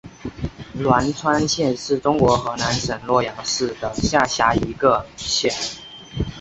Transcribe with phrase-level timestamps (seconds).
[0.79, 5.53] 栾川县是中国河南省洛阳市的下辖一个县。